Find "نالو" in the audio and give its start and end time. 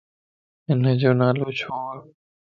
1.19-1.47